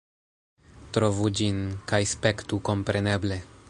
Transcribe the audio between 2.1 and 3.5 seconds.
spektu kompreneble.